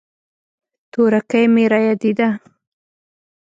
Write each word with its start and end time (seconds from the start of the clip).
تورکى 0.91 1.41
مې 1.53 1.63
رايادېده. 1.71 2.27